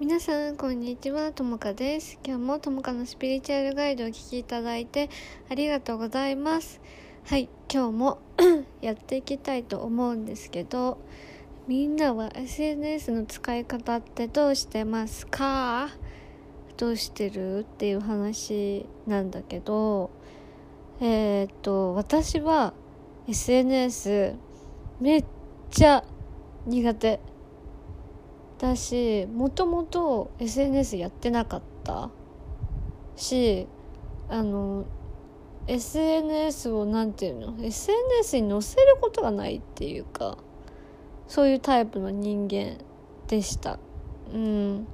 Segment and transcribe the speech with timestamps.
[0.00, 2.18] 皆さんこんにちはともかです。
[2.24, 5.10] 今日もともかのスピリチュアルガイドをお聞きいただいて
[5.50, 6.80] ありがとうございます。
[7.26, 8.18] はい今日も
[8.80, 10.96] やっていきたいと思うんですけど
[11.68, 15.90] みんなは SNS の使い方ってどうしてますか？
[16.78, 17.58] どうしてる？
[17.60, 20.10] っていう話なんだけど
[21.00, 22.72] えー、っと私は
[23.28, 24.34] SNS
[25.00, 25.24] めっ
[25.70, 26.04] ちゃ
[26.66, 27.20] 苦手。
[28.58, 32.08] だしもともと SNS やってなかった
[33.14, 33.66] し
[34.30, 34.86] あの
[35.66, 40.38] SNS を何て言うの SNS に載せることがないっていうか
[41.28, 42.78] そういうタイプの人間
[43.26, 43.80] でした。
[44.32, 44.86] うん。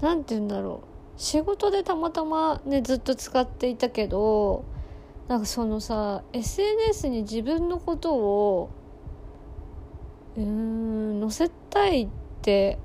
[0.00, 1.20] 何て言うんだろう。
[1.20, 4.64] 仕事でたまたまねずっと使っていたけど
[5.28, 8.70] なんかそのさ SNS に自分のことを
[10.36, 12.08] うん載せたいっ
[12.42, 12.78] て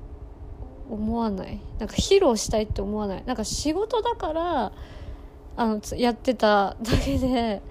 [0.90, 1.60] 思わない？
[1.80, 3.24] なんか披露したいって思わない？
[3.26, 4.72] なんか仕事だから
[5.58, 7.62] あのやってただけで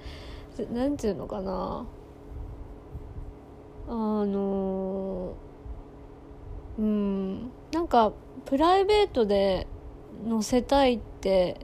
[0.72, 1.86] 何て言うのかな？
[3.88, 3.92] あ
[4.26, 5.34] の
[6.78, 8.12] うんなんか
[8.44, 9.66] プライベートで
[10.28, 11.56] 載せたいって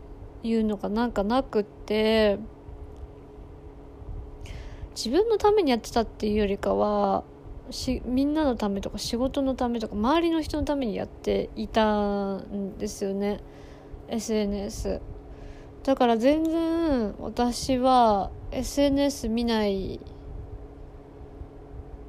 [0.43, 2.39] いうのがなんかなくって
[4.95, 7.25] 自分のためにやってたっていうよりかは
[7.70, 13.41] しみんなのためとか仕事のためとか周りの人のためにやっていたんですよね。
[14.09, 15.00] SNS
[15.83, 20.00] だから全然私は SNS 見ない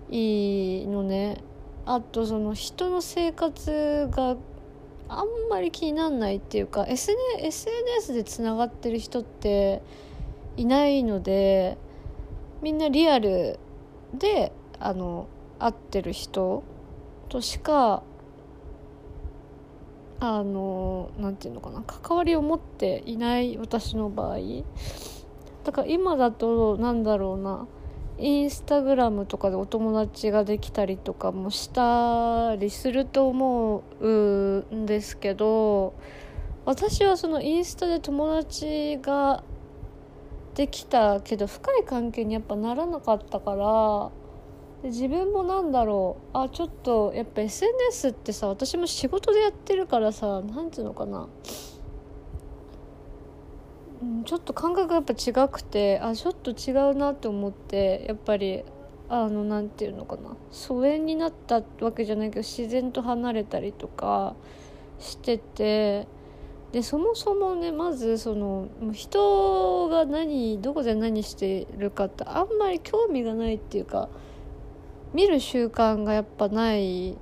[0.10, 1.38] いいのね。
[1.86, 4.36] あとその人の生活が
[5.08, 9.82] あんまり気になんないっていうか SNS でつながってる人って
[10.58, 11.78] いないので
[12.62, 13.60] みんなリアル
[14.14, 15.28] であの
[15.60, 16.64] 会ってる人
[17.30, 18.04] としか
[20.20, 24.38] あのなんていうのかな関わりを持っていない私の場合。
[25.64, 27.68] だから今だとなんだろうな
[28.18, 35.96] インスタグラムとかでお友達ができたりとかもしたりすると思うんですけど
[36.66, 39.44] 私はそのインスタで友達が
[40.56, 44.12] できたけど深い関係にやっぱならなかったから
[44.82, 51.28] で自分もなんだろうあちょっとやっぱ SNS ってさ私も仕事でやってるからさ何ていうのかな、
[54.02, 58.64] うん、ちょっと感覚がやっぱ違くてあちょっと違うなって思ってやっぱり
[59.10, 60.36] あの何て言うのかな。
[60.52, 64.36] 疎遠になったわけじゃないけど自然と離れたりとか
[65.00, 66.08] してて
[66.76, 74.10] でそもそもねまずその人が何どこで何してるかってあんまり興味がないっていうか
[75.14, 77.18] 見る習慣がやっぱないい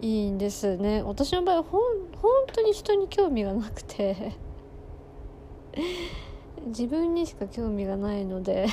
[0.00, 1.02] いんですね。
[1.02, 1.82] 私の場合ほん
[2.14, 4.34] 本当に人に興味がなくて
[6.66, 8.68] 自分にしか興味がないので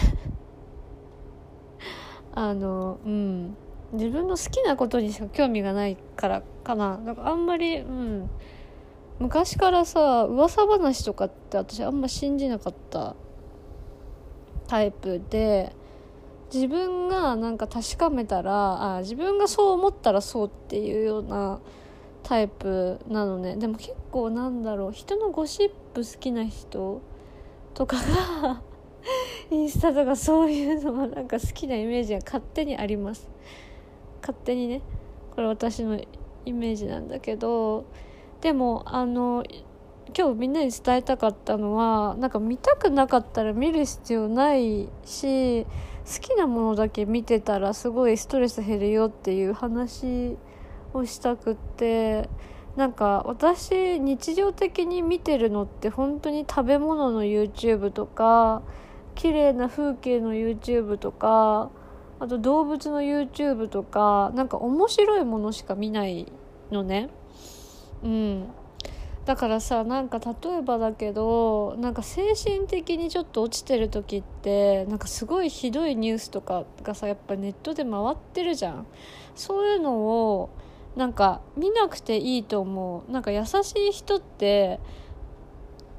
[2.36, 3.58] あのうん。
[3.94, 7.00] 自分の好きなことにしか興味がないからかな。
[7.04, 8.30] だからあんまりうん。
[9.20, 13.16] 昔からさ噂話とかって私あんま信じなかった
[14.68, 15.74] タイプで
[16.53, 21.59] 自分がなんか確かめたらあ自分がそう思ったらそうっていうような
[22.24, 23.56] タイプなのね。
[23.56, 27.02] でも結構なんだろう人のゴシップ好きな人
[27.74, 28.62] とかが
[29.52, 33.30] インスタとかそういうのはなんか好きなイメージが勝手にあります。
[34.22, 34.81] 勝手にね。
[35.36, 36.00] これ私の
[36.46, 37.86] イメージなんだけど
[38.45, 39.44] でもあの
[40.16, 45.69] 今日みんなに伝えたかったのはなんか見たくなかったら見る必要ないし好
[46.22, 50.38] きなものだけ見てたらすごいストレス減るよっていう話
[50.94, 52.29] をしたくって
[52.75, 58.62] なんか私日常的に見てるのって本当に食べ物の YouTube とか
[59.16, 61.71] 綺麗な風景の YouTube とか
[62.19, 66.31] あと動物の YouTube とかなんか面白いものしか見ない
[66.69, 67.09] のね。
[68.03, 68.47] うん。
[69.25, 78.88] だからさなんか例えばだけどなんか精神的にちょっと落ちてる時ってなんかすごいひどいニュースとかがさやっぱネットで回ってるじゃん。
[79.33, 80.50] そういうのを
[80.95, 83.12] なんか見なくていいと思う。
[83.12, 84.80] なんか優しい人って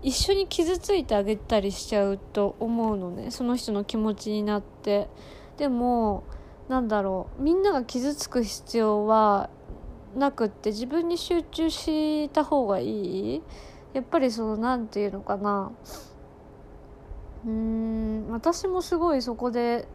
[0.03, 3.33] 一緒に傷ついてあげたりしちゃうと思うのね。
[3.33, 5.09] その人の気持ちになって。
[5.57, 6.23] でも
[6.69, 7.43] なんだろう。
[7.43, 9.51] みんなが傷つく必要は
[10.17, 13.43] なくって自分に集中した方がいい？
[13.93, 15.73] やっぱりその何て言うのかな。
[17.45, 19.87] うーん私もすごいそこで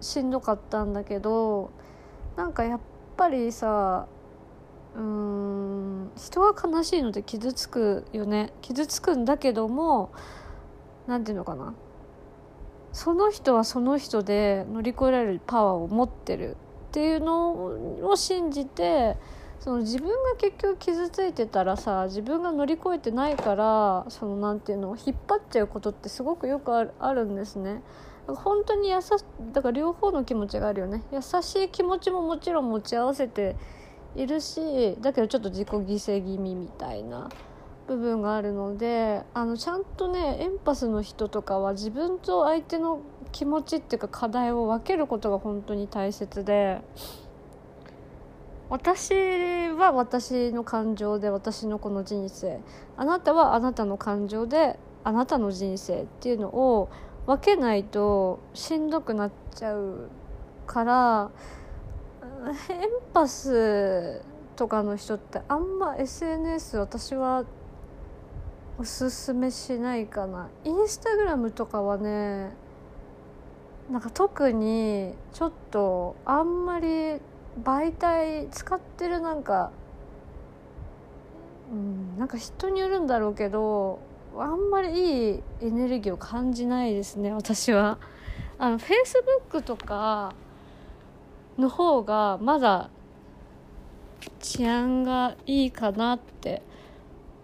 [0.00, 1.70] しんどかったんだけど
[2.36, 2.80] なんかやっ
[3.16, 4.06] ぱりさ
[4.96, 8.52] うーん人が悲しいので傷つくよね。
[8.62, 10.10] 傷つくんだけども
[11.06, 11.74] 何て言うのかな。
[12.92, 16.56] その人はその人で乗り越えられるパワーを持ってる
[16.88, 17.52] っていうの
[18.08, 19.16] を信じて
[19.60, 27.82] その自分が結局傷ついてたらさ自分が乗り越えてないからそのなんていうのを引っ張っちゃうことってすごくよくあるあるんですね。
[28.26, 29.08] 本当に優し
[29.52, 33.56] だから両方の気持ちがあるよね優しい気持ちももちろん持ち合わせて
[34.16, 37.30] いるしだけどちょっと自己犠牲気味みたいな
[37.86, 43.00] 部分があるのであのちゃんとねエンパスの人とかは自分と相手の
[43.32, 46.82] 気持ちっていうか課題を分けることが本当に大切で
[48.70, 52.60] 私は私の感情で私のこの人生。
[52.96, 56.90] あなたはあなたの感情であなたの人生っていうのを
[57.26, 60.10] 分けないとしんどくなっちゃう
[60.66, 61.30] から
[62.68, 64.22] エンパス
[64.56, 67.44] とかの人ってあんま SNS 私は
[68.78, 70.48] おすすめしないかな。
[70.64, 72.50] インスタグラムとかはね
[73.90, 77.20] なんか特にちょっとあんまり
[77.64, 79.70] 媒体使ってるなんか
[81.72, 84.00] うんなんか人によるんだろうけど
[84.36, 87.98] あんまりいいエネルギーを感じないですね私は。
[88.60, 90.34] あのフェイスブックとか
[91.56, 92.90] の方がまだ
[94.40, 96.62] 治安がいいかなって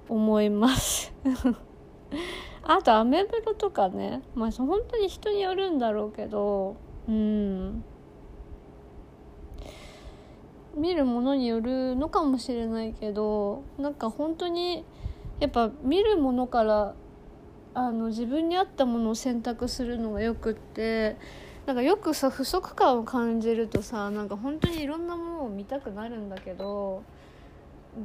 [0.09, 1.13] 思います。
[2.63, 4.23] あとアメブロとかね。
[4.35, 6.77] まあ本当に人によるんだろうけど
[7.09, 7.85] うん。
[10.77, 14.85] 見るものによるのかもしれないけどなんか本当に
[15.41, 16.95] やっぱ見るものから
[17.75, 21.17] あの自分に合ったものを選択するのがよくって
[21.67, 27.03] なんかよくさ不足感を感じるとさなんか本当にいろんなものを見たくなるんだけど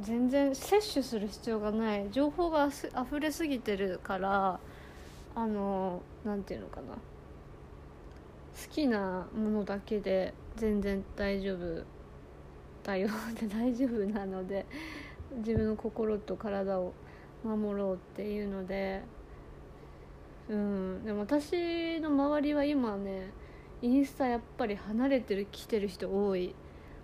[0.00, 2.06] 全然摂取する必要がない。
[2.10, 4.60] 情報があふれすぎてるから
[5.34, 6.94] あの何て言うのかな。
[6.94, 7.00] 好
[8.70, 11.99] きなものだけで全然大丈夫。
[12.82, 14.66] だよって大丈夫なので
[15.38, 16.92] 自分の心と体を
[17.44, 19.02] 守ろうっていうので
[20.48, 21.04] うん。
[21.04, 23.30] でも私の周りは今ね
[23.82, 26.54] インスタやっぱり離れてる来てる人多い。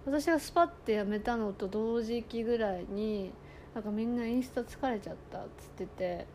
[0.05, 3.33] 私がスパッてやめたのと同時期ぐらいに
[3.75, 6.27] なんかみんなインスタ疲れちゃったっつってて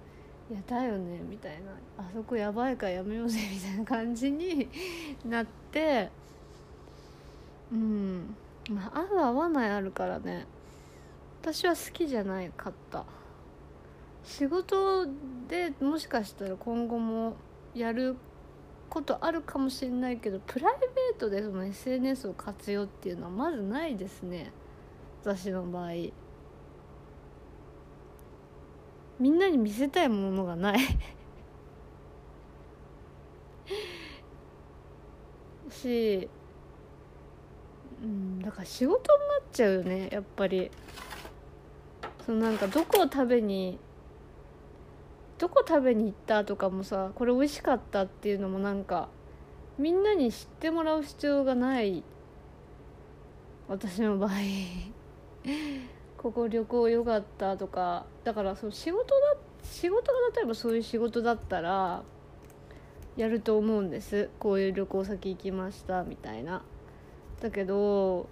[0.51, 1.71] いやだよねみたいな。
[1.97, 4.67] あそこやばいからやめようぜみたいな感じに
[5.25, 6.09] なって
[7.71, 8.35] うん。
[8.71, 10.47] まあ合う合わないあるからね。
[11.41, 13.06] 私は好きじゃないかった。
[14.23, 15.07] 仕事
[15.47, 17.35] でもしかしたら今後も
[17.73, 18.15] やる
[18.89, 24.51] ことあるかもしれないけどプライベートでその SNS を活用っていうのはまずないですね。
[25.24, 25.91] 私の場合。
[29.19, 30.79] みんなに見せたいものがない。
[35.69, 36.40] しうん
[38.51, 40.69] だから仕事になっちゃうよねやっぱり。
[42.25, 43.80] そのなんかどこを食べに
[45.39, 49.09] どこ食べに行ったとかもさこれ美味しかったっていうのもなんか
[49.80, 52.03] みんなに知ってもらう必要がない
[53.67, 54.31] 私の場合。
[56.17, 58.05] ここ旅行良かったとか。
[58.25, 62.03] だからそう仕事だ仕事が例えばそういう仕事だったら
[63.15, 64.29] やると思うんです。
[64.39, 66.63] こういう旅行先行きましたみたいな。
[67.41, 68.27] だけど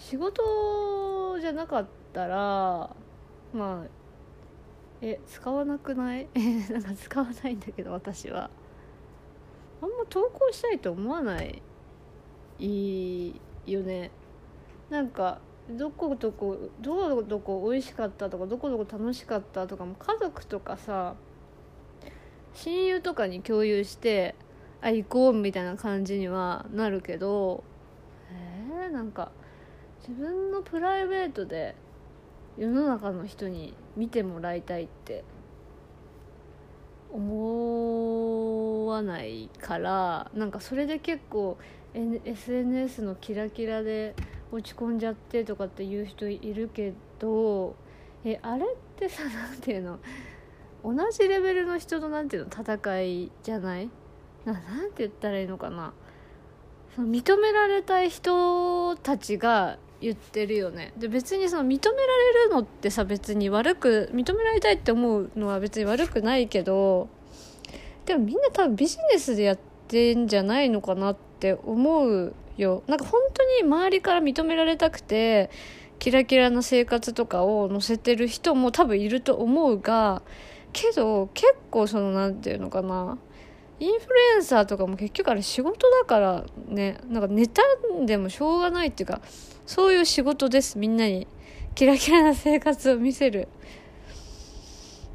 [0.00, 2.36] 仕事じゃなかったら
[3.52, 3.86] まあ
[5.02, 6.26] え使わなくない？
[6.70, 8.50] なんか使わないんだけど私は。
[9.82, 11.62] あんま投稿したいと思わない
[12.58, 13.34] い
[13.66, 14.10] いよね。
[14.90, 15.38] なんか
[15.70, 21.14] どこどこどこどこ美味しかったとかどこどこ楽しかったとかも家族とかさ
[22.54, 24.34] 親友とかに共有して
[24.82, 27.62] あ行こうみたいな感じにはなるけど
[28.32, 29.30] えー、なんか
[30.08, 31.74] 自分のプライベートで
[32.56, 35.24] 世の中の人に見てもらいたいって
[37.12, 41.58] 思わないからなんかそれで結構
[41.94, 44.14] SNS のキラキラで
[44.52, 47.74] 落ち込んじゃってとかっていう人いるけど
[48.24, 49.98] えあれってさ何ていうの
[50.84, 53.90] 同じレベルの人と何ていうの戦いじゃない？
[54.44, 55.92] ななんて言ったらいいのかな。
[56.96, 60.92] その認められたい人たちが言ってるよね。
[60.96, 67.08] で別にその認められるのってさ別に悪く認められたいって思うのは別に悪くないけど
[68.06, 72.82] でもみんな多分ビジネスでやってんじゃないのかなって思うよ。
[72.86, 75.50] なんか本当に周りから認められたくて
[75.98, 80.22] キラキラな生活とかを載せてる人も多分いると思うが
[80.72, 83.18] けど結構その何て言うのかな。
[83.80, 86.98] インフルエンサーとかも結局あれ仕事だからね。
[87.08, 87.62] なんかネタ
[88.04, 89.22] でもしょうがないっていうか
[89.70, 90.78] そういう仕事です。
[90.78, 91.28] みんなに。
[91.76, 93.46] キラキラな生活を見せる。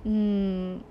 [0.06, 0.82] うん。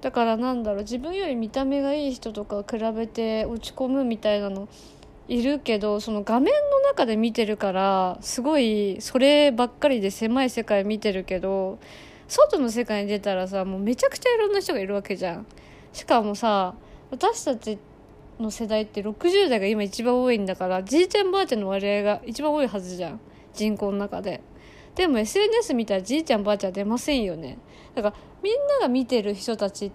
[0.00, 0.82] だからなんだろう。
[0.82, 4.68] 自分より見た目がいい人とか比べて落ち込むみたいなの
[5.28, 11.78] いるけどその画面の中で見てるからすごいそればっかりで狭い世界見てるけど
[12.26, 15.46] 外の世界に出たらさもうめちゃくちゃいろんな人がいるわけじゃん。
[15.92, 16.74] しかもさ
[17.12, 17.78] 私たち
[18.38, 23.20] の世代って60代が今一番多いんだからじいちゃんばあちゃんの割合が一番多いはずじゃん。
[23.54, 24.42] 人口の中で。
[24.94, 27.58] でも SNS 見たらじいちゃんばあちゃん出ませんよね。
[27.94, 29.92] だからみんなが見てる人たち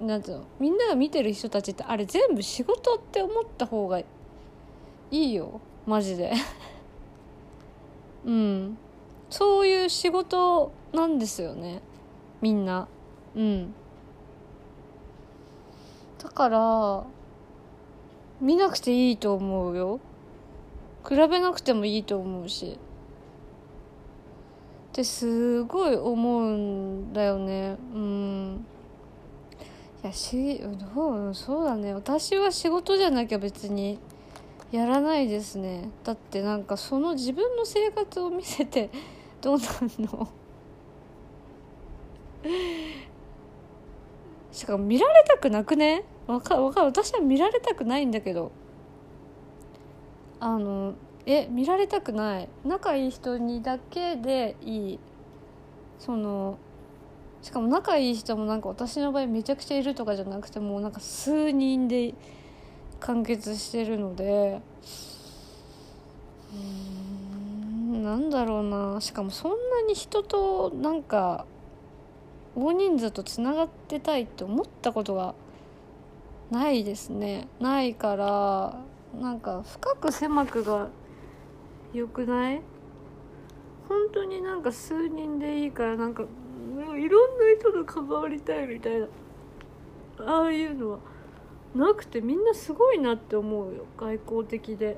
[0.00, 0.44] なんていうの？
[0.58, 4.04] みんなが見てる人たちってあれ全部仕事って思った方がい
[5.10, 5.60] いよ。
[5.86, 6.32] マジで。
[8.24, 8.78] うん。
[9.30, 11.82] そういう仕事なんですよね。
[12.40, 12.88] みんな。
[13.34, 13.74] うん。
[16.22, 17.04] だから
[18.40, 20.00] 見なくていいと思うよ。
[21.08, 22.78] 比べなくてもいいと思うし。
[24.90, 27.76] ってすごい思うんだよね。
[27.94, 28.64] うん。
[30.02, 30.60] いやし
[30.94, 31.94] どうそうだね。
[31.94, 33.98] 私は仕事じゃなきゃ別に
[34.70, 35.88] やらないですね。
[36.04, 38.90] だってなんかその自分の生活を見せて
[39.40, 40.28] どうなんの？
[44.52, 46.04] しかも見られたくなくね？
[46.26, 46.86] わかわかる。
[46.86, 48.52] 私は見られたくないんだけど。
[50.40, 50.94] あの
[51.26, 52.48] え見られたくない。
[52.64, 54.98] 仲いい人にだけでいい。
[55.98, 56.58] その
[57.42, 62.14] しかも仲いい人もなんか私の場合めちゃくちゃいるとかじゃなくてもうなんか数人で
[63.00, 64.60] 完結してるので。
[66.52, 69.00] うんなんだろうな。
[69.00, 71.46] しかもそんなに人となんか
[72.54, 75.34] 大人数とつながってたいって思ったことが
[76.54, 77.48] ないですね。
[77.58, 78.80] ないから
[79.20, 80.88] なんか深く狭くが
[81.92, 82.62] 良くない？
[83.88, 87.08] 本当になんか数人でいいからなんかいろんな
[87.58, 89.06] 人と関わりたいみたいな
[90.20, 90.98] ああいうのは
[91.74, 93.84] なくてみんなすごいなって思うよ。
[93.98, 94.96] 外交的で。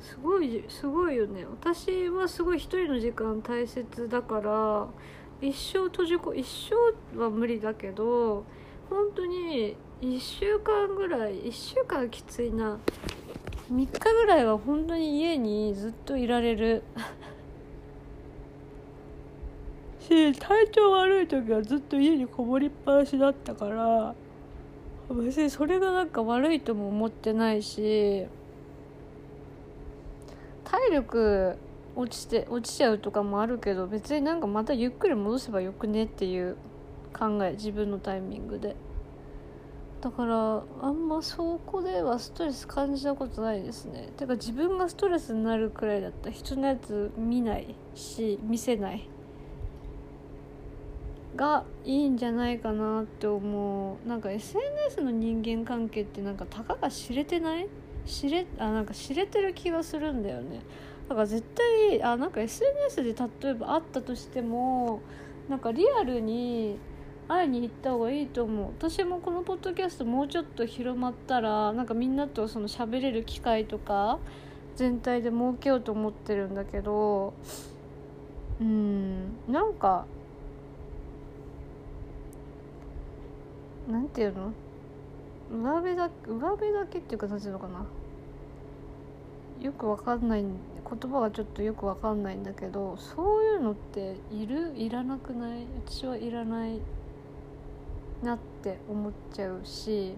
[0.00, 1.44] すごいすごいよね。
[1.44, 4.88] 私はすごい一人の時間大切だから
[5.40, 6.44] 一生閉じこ一
[7.14, 8.44] 生は無理だけど
[8.90, 12.78] 本当に1週間ぐらい1週間きついな。
[13.70, 16.82] 3日ぐらいは本当に家にずっといられる。
[20.00, 24.14] し体調悪い時はずっと家にこもりっぱなしだったから
[25.10, 28.26] 別にそれがなんか悪いとも思ってないし
[30.64, 31.58] 体力
[31.98, 36.56] 落ちて落ちちゃうとかもあるけど別になんかまたゆっくり戻せばよくねっていう
[37.12, 38.76] 考え自分のタイミングで。
[40.00, 44.10] だからあんまそこではストレス感じたことないですね。
[44.16, 49.08] てか自分がストレスになるくらいだったら人のやつ見ないし見せない
[51.34, 54.08] がいいんじゃないかなって思う。
[54.08, 57.68] なんか SNS の人間関係ってなんかたかが知れてない？
[58.06, 60.60] 知れあなんか知れてる気がするんだよね。
[61.08, 61.42] だから絶
[61.88, 65.00] 対あなんか SNS で例えば会ったとしても
[65.48, 66.78] なんかリアルに
[67.28, 68.66] 会いに行った方がいいと思う。
[68.78, 74.18] 私もこのポッドキャストもうちょっと広まったらなんかみんなとその喋れる機会とか
[74.76, 77.34] 全体で設けようと思ってるんだけど
[78.60, 80.06] うんなんか
[83.90, 84.52] なんていうの？
[85.50, 87.86] 上辺だ上辺だけっていうか何ていうのかな？
[89.62, 90.44] よくわかんない
[90.90, 94.72] 言葉がちょっとよくわかんないんだけどそういうのっている？
[94.76, 95.66] いらなくない？
[95.86, 96.80] 私はいらない
[98.22, 100.14] なって思っちゃうし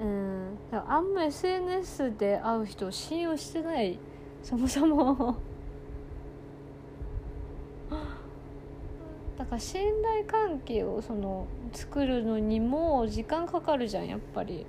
[0.00, 0.58] うん。
[0.72, 3.98] あんま SNS で会う人を信用してない
[4.42, 5.36] そもそも。
[9.38, 14.66] だから信頼関係をその作るのにも時間かかるじゃんやっぱり。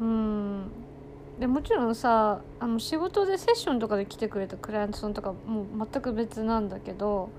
[0.00, 0.70] うん。
[1.40, 7.30] でもちろんさあの仕事でセッションとかで来てくれたクライアントさんとかもう全く別なんだけど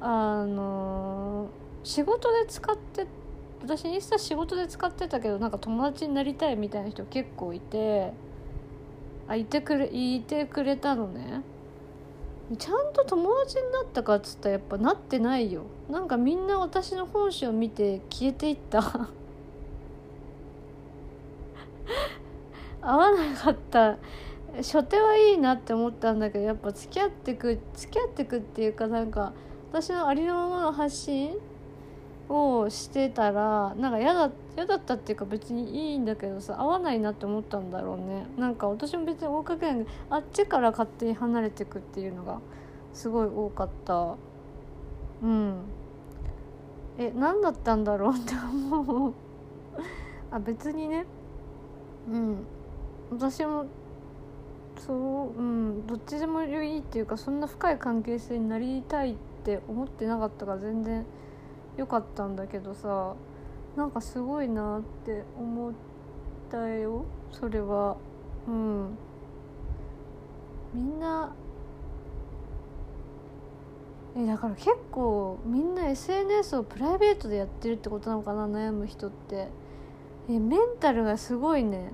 [0.00, 1.48] あの
[1.82, 3.08] 仕事で使って
[3.60, 8.12] 私インスタ仕事で使ってたけどなんか友達になりたいみたいな人結構いて
[9.26, 11.42] あいてくれいてくれたのね。
[12.56, 15.64] ちゃんと友達になったかっつったらやっぱなってないよ。
[15.90, 19.10] なんかみんな私の本性を見て消えていった。
[22.82, 23.98] 合わなかった。
[24.56, 29.32] 初手はいいなって思ったんだけどやっぱ付き合ってく付き合ってくっていうかなんか
[29.70, 31.36] 私のありのままの発信
[32.28, 38.26] をしてたらなんか嫌だ嫌だったっていうか別にいいんだけどさ合わないなって思ったんだろうね。
[38.36, 42.40] なんか私も別に追いかけないあっちから勝手に離れてくっていうのが
[42.92, 44.16] すごい多かった。
[45.22, 45.60] うん。
[46.98, 49.14] え何だったんだろうって思う。
[50.30, 51.06] あ別にね。
[52.10, 52.46] うん。
[53.10, 53.66] 私も
[54.78, 61.04] そううんどっちでもいいっていうかそんな深い関係性になりたいって思ってなかったから全然
[61.76, 63.14] 良かったんだけどさ
[63.76, 65.72] なんかすごいなって思っ
[66.50, 67.96] たよそれは。
[68.46, 68.98] うん。
[70.74, 71.32] みんな
[74.16, 79.48] えだから結構みんな SNS をプライベートでやってるってことなのかな悩む人って。
[80.30, 81.92] えメンタルがすごいね。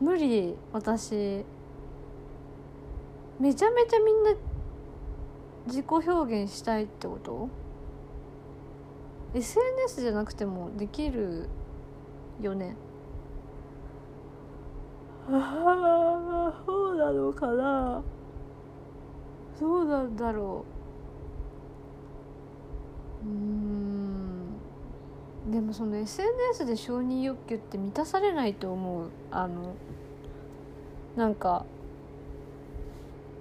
[0.00, 1.44] 無理私。
[3.38, 4.30] めちゃめちゃみんな
[5.66, 7.48] 自己表現したいってこと
[9.34, 11.48] ？SNS じゃなくてもできる
[12.40, 12.76] よね？
[15.28, 18.02] ああそうなのかな？
[19.58, 20.64] そうなんだろ
[23.24, 23.28] う。
[23.28, 24.05] うん
[25.50, 29.10] でもその SNS で承認欲求って満たされないと思う。
[29.30, 29.74] あの
[31.16, 31.64] なんか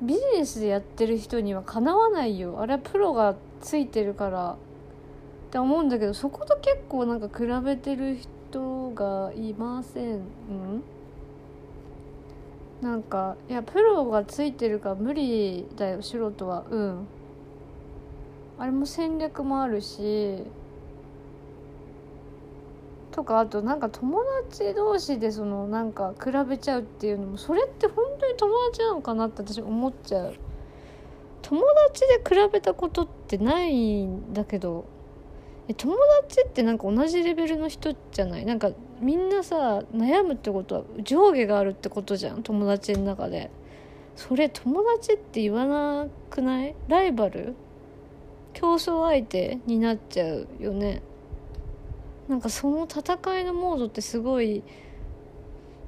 [0.01, 2.59] ビジネスでやってる人にはかなわないよ。
[2.61, 4.57] あれはプロがついてるから。
[5.47, 8.17] って思うんだけどそこと結構なんか比べてる
[8.51, 10.83] 人がいません、うん、
[12.81, 16.65] なんかいやプロがついてるから無理だよ素人は。
[16.69, 17.07] うん。
[18.57, 20.43] あれも戦略もあるし。
[23.15, 30.35] とかあとなんか友達同士でそのなんか比べちゃうっていうのもそれって本当に友達なのかなって私思っちゃう。
[31.41, 34.85] 友達で比べたことってないんだけど
[35.77, 38.45] 友達ってなんか同じレベルの人じゃない？
[38.45, 42.43] なんかみんなさ悩むってことは上下があるってことじゃん？
[42.43, 43.49] 友達の中で。
[44.17, 46.75] それ友達って言わなくない？
[46.89, 47.55] ライバル？
[48.51, 51.01] 競争相手になっちゃうよね。
[52.27, 54.63] なんかその戦いのモードってすごい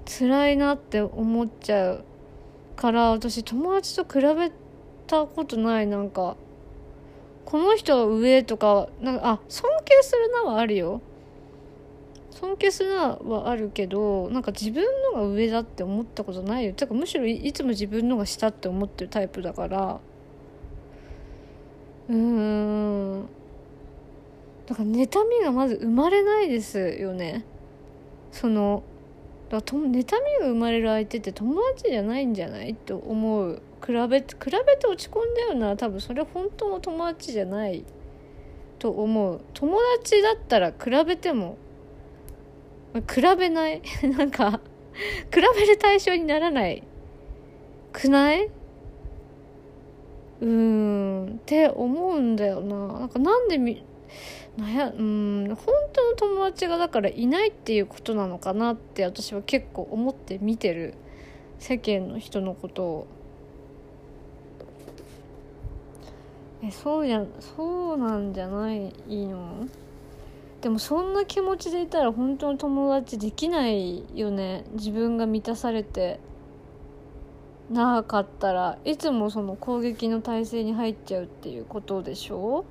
[0.06, 2.04] 辛いなって思っちゃう
[2.76, 4.52] から私友達と比べ
[5.08, 5.88] たことない。
[5.88, 6.38] なんか
[7.46, 11.02] この人は上とかなんかあ尊敬するなはあるよ。
[12.32, 16.74] 尊敬するなはあるけどなんか自分のが上だって思ったことないよ。
[16.74, 20.00] てかむしろいつも自分のが下って思ってるタイプだから。
[22.10, 23.30] うーん。
[24.68, 27.46] だから妬みがまず生まれないですよね。
[28.32, 28.84] その
[29.50, 33.62] だから妬みが生まれる相手って友達じゃないんじゃないと思う。
[33.86, 35.78] 比べて比べて落ち込んだよな。
[35.78, 37.86] 多分それ本当の友達じゃない
[38.78, 39.42] と思う。
[39.54, 41.58] 友達だったら比べても
[42.94, 43.82] 比べない。
[44.18, 44.60] なんか
[45.32, 46.84] 比べる対象にならない
[47.94, 48.50] くない？
[50.42, 51.40] うん。
[51.42, 53.00] って思うんだよな。
[53.00, 53.84] なんかなんでみ
[54.58, 60.96] なやうん本当の友達がだからいないっていうことなのかなって私は結構思って見てる
[61.60, 63.08] 世間の人のことを。
[66.64, 69.68] えそうやそうなんじゃないの？
[70.62, 74.66] でもそんな気持ちでいたら本当の友達できないよね。
[74.74, 76.20] 自分が満たされて。
[77.70, 82.64] なかったらいつもその攻撃の体制に入っちゃうっていうことでしょ？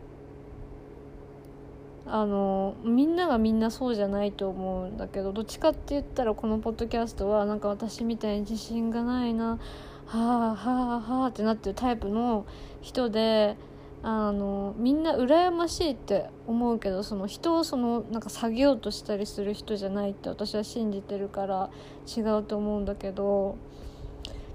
[2.08, 9.58] あのみんながみんなそうじゃないと思うんだけどどっちかって言ったらこのポッドキャストはなんか私みたいに自信がないな
[10.06, 12.46] はあはあはあってなってるタイプの
[12.80, 13.56] 人で
[14.02, 21.70] あのみんな羨ましいって思うけどその人をそのなんか下げようとしたりする人じゃないって私は信じてるから
[22.16, 23.56] 違うと思うんだけど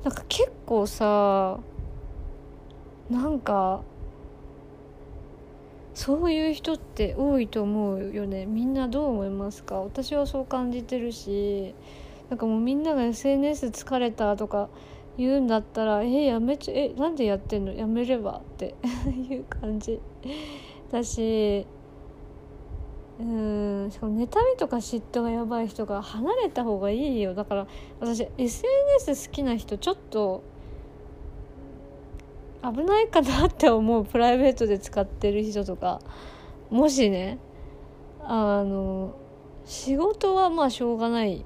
[0.05, 1.59] なんか結構さ
[3.09, 3.83] なんか
[5.93, 8.45] そういう人って多いと思うよね。
[8.45, 9.82] みんなどう思いますか？
[9.82, 11.75] 私はそう感じてるし
[12.30, 14.69] なんかもうみんなが SNS 疲れたとか
[15.17, 17.73] 言うんだったら「えやめちゃえなんでやってんの？
[17.73, 18.75] やめれば」って
[19.30, 19.99] いう感じ
[20.91, 21.65] だし
[23.19, 24.27] うんしかも妬み
[24.58, 27.36] とか嫉妬がやばい人が離れた方がいいよ。
[27.36, 27.67] だから
[27.99, 30.41] 私 SNS 好きな人ちょっと
[32.63, 36.00] 危ないかなって思う プライベートで使ってる人とか。
[36.69, 37.38] もしね
[38.21, 39.13] あの
[39.65, 41.43] 仕事はまあしょうがない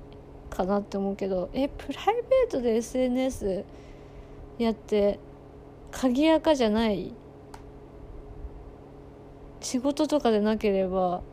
[0.51, 3.65] かなって思うけどえプライベートで SNS
[4.59, 5.17] やって
[5.89, 7.11] 鍵垢じゃない
[9.61, 11.23] 仕事とかでなければ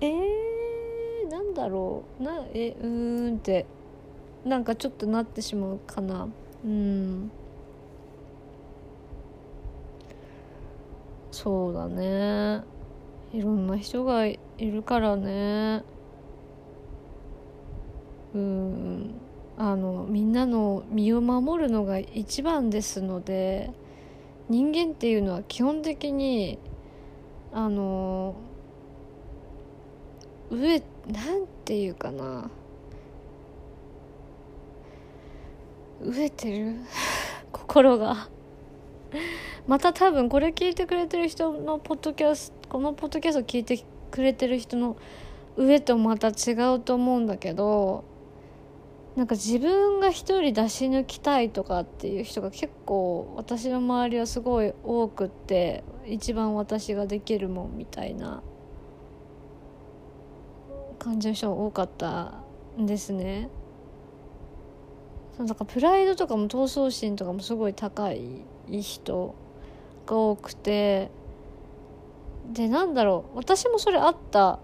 [0.00, 2.22] えー、なんだろう。
[2.22, 3.66] なえうーんって
[4.44, 6.28] なんかちょっとなってしまうかな。
[6.64, 7.30] うん。
[11.34, 12.62] そうだね。
[13.32, 15.82] いろんな人がいるからね。
[18.32, 19.14] うん。
[19.56, 23.70] あのみんなの身を守るのが一番ですので
[24.48, 26.58] 人間っていうのは基本的に
[27.52, 28.36] あの
[30.50, 32.48] 上なんていうかな。
[36.00, 36.76] 飢えてる？
[37.50, 38.28] 心が。
[39.66, 44.96] また多分これ聞いてくれてる人のポッドキャストこのポッドキャスト聞いてくれてる人の
[45.56, 48.04] 上とまた違うと思うんだけど
[49.16, 58.42] なんか自分が一人出し抜きたいとかっていう人が結構私の周りはすごい多くって一番私ができるもんみたいな
[60.98, 62.40] 感じの人が多かった
[62.76, 63.50] んですね。
[65.38, 69.34] なんかプライドとかも闘争心とかもすごい高いいい人
[70.06, 71.10] が多くて。
[72.52, 73.38] でなんだろう。
[73.38, 74.58] 私もそれあった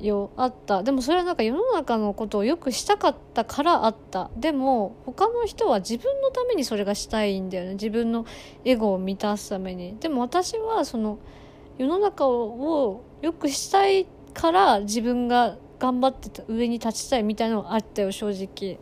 [0.00, 0.30] よ。
[0.36, 0.82] あった。
[0.82, 4.30] でもそれはなんか世の中のことをよくしたかったからあった。
[4.36, 7.72] でも他の人は自分のためにそれがしたいんだよね。
[7.72, 8.24] 自分の
[8.64, 9.96] エゴを満たすために。
[9.98, 11.18] でも私はその
[11.76, 18.78] 世の中を良くしたいから自分が頑張ってた上に立ちたいみたいなのがあったよ正直。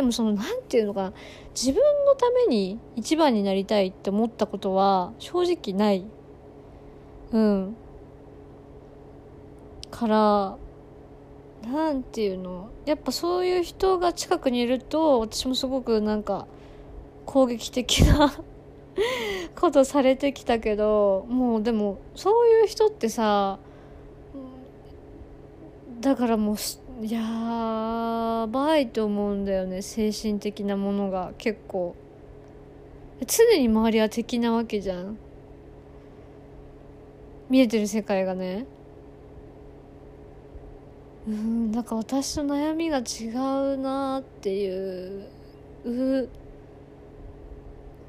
[0.00, 1.12] でもその何て言うのかな。
[1.54, 6.06] 自分のために一番になりたいって思ったことは正直ない。
[7.32, 7.76] うん。
[9.90, 10.56] から
[11.70, 12.70] なんていうの。
[12.86, 16.46] やっぱそういう人が近くにいると私もすごくなんか
[17.26, 18.32] 攻撃的な
[19.60, 23.58] ことされてきたけどもうでもそういう人ってさ
[26.00, 26.56] だからもう
[27.02, 31.32] やばいと思うんだよね精神的なものが。
[31.38, 31.94] 結構。
[33.26, 35.16] 常に周りは敵なわけじゃん。
[37.48, 38.66] 見えてる世界がね。
[41.26, 43.28] うんなんか私と悩みが違
[43.74, 45.28] うなっていう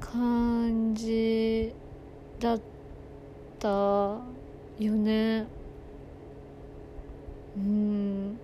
[0.00, 1.72] 感じ
[2.40, 2.60] だっ
[3.58, 4.22] たよ
[4.78, 5.46] ね。
[7.56, 8.38] うん。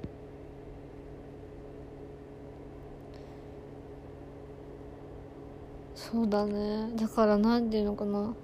[6.10, 6.88] そうだね。
[6.96, 8.34] だから何て言うのかな。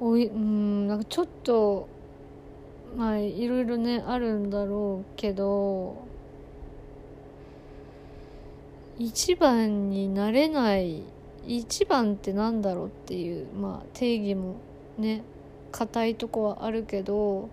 [0.00, 1.88] おいうんなんかちょっと
[2.96, 5.96] まあいろいろねあるんだろうけど
[8.98, 11.02] 一番になれない
[11.46, 14.56] 一番ってなんだろうっていうまあ定義も
[14.98, 15.22] ね
[15.72, 17.48] 硬いとこはあるけど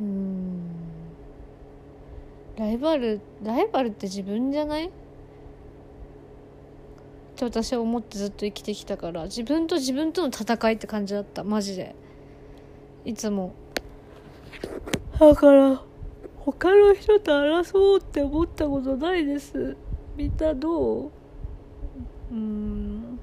[0.00, 0.60] うん
[2.56, 4.90] ライバルライバルって自分じゃない？
[7.46, 11.44] って私は思ってずっと生きてきたから自分と自分との戦いって感じだった。
[11.44, 11.94] マジで。
[13.04, 13.54] いつも。
[15.18, 15.82] だから
[16.36, 19.76] 他の人と争おうって思ったことないです。
[20.16, 21.10] みんなどう？
[22.30, 23.18] うん。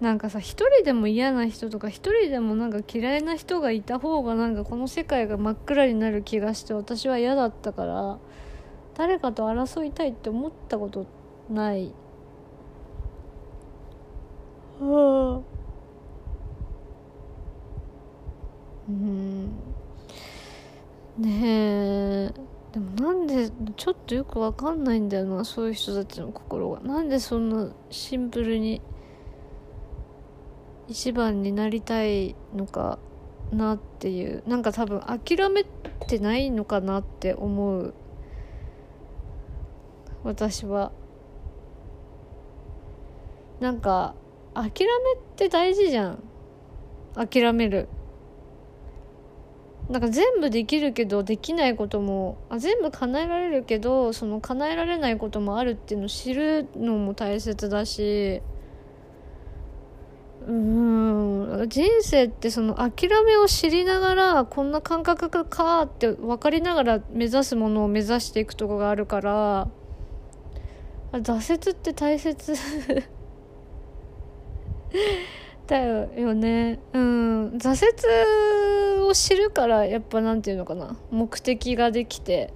[0.00, 8.18] なんかさ一人でも嫌な人とか一人でもなんか嫌いな人がいた方がなんかこの世界が真っ暗になる気がして私は嫌だったから
[8.94, 11.06] 誰かと争いたいって思ったこと
[11.50, 11.92] ない。
[14.80, 15.56] はあ。
[18.88, 19.46] うん。
[21.18, 22.32] ねえ。
[22.72, 26.80] でもなんでちょっとよくわかんないんだよなそういう人たちの心が。
[26.80, 28.82] なんでそんなシンプルに
[30.88, 32.98] 一番になりたいのか
[33.50, 34.42] なっていう。
[34.46, 37.94] なんか多分諦めてないのかなって思う。
[40.22, 40.92] 私は。
[43.60, 44.14] なんか
[44.54, 44.88] 諦めっ
[45.36, 46.22] て大事じゃん。
[47.14, 47.88] 諦める。
[49.88, 58.42] なんか全部できるけどできないこともあ全部叶えられるけどその叶えられないこともあるっていうのを知るのも大切だし
[60.44, 69.68] うん人生ってその諦めを知りながらこんな感覚かって分かりながら目指すものを目指していくとこがあるから
[71.12, 72.54] 挫折って大切。
[75.66, 76.78] だよね。
[76.92, 77.48] うん。
[77.58, 77.86] 挫
[78.98, 80.96] 折を知るからやっぱなんていうのかな。
[81.10, 82.52] 目的ができて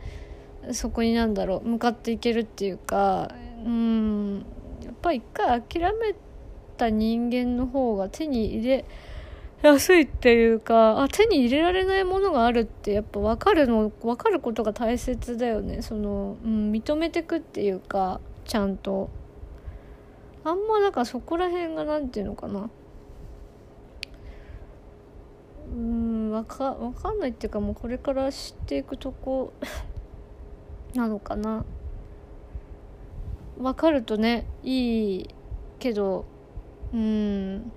[0.73, 1.69] そこになんだろう。
[1.69, 3.33] 向かっていけるっていうか
[3.65, 4.45] うん。
[4.85, 6.15] やっぱ一回諦め
[6.77, 8.85] た人間の方が手に入れ
[9.63, 15.83] 安いっていうかあ手に入れられないものがあるってやっぱ分かるの分かることが大切だよね。
[15.83, 19.11] その、うん、認めてくっていうかちゃんと。
[20.45, 22.71] あんまだからそこら辺が何て言うのかな。
[25.73, 29.53] うんわか分かんないっていうかもうこれから知っていくとこ
[30.95, 31.65] なのかな。
[33.59, 35.31] 分かるとねいい
[35.79, 36.25] けど
[36.93, 37.73] うん。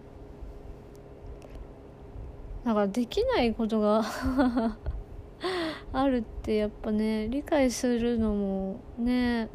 [2.64, 4.04] だかできないことが
[5.92, 9.50] あるってやっぱね理解するのもね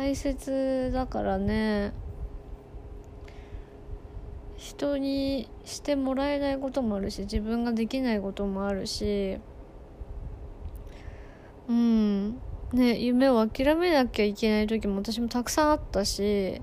[0.00, 1.92] 大切だからね。
[4.56, 9.38] 人にしてもらえないこともあるし自分ができないこともあるし。
[11.68, 12.40] うん。
[12.72, 16.62] ね夢を諦めなきゃいけない時も私もたくさんあったし。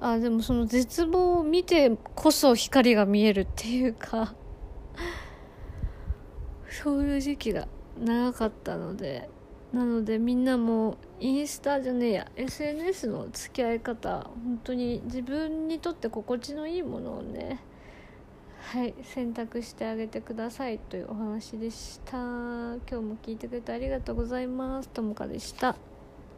[0.00, 4.36] あでもその絶望を見てこそ光が見えるっていうか。
[6.70, 7.66] そういう時期が
[7.98, 9.28] 長かったので。
[9.72, 12.30] なのでみんなもインスタじゃねえや。
[12.36, 17.58] SNS の付き合い方本当に自分にとって心地のいいものをね
[18.60, 22.16] はい選択してあげてくださいというお話でした。
[22.16, 24.88] 今日も聞いてくれてありがとうございます。
[24.90, 25.91] ともかでした。